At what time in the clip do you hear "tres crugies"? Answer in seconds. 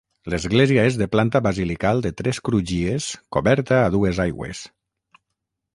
2.23-3.11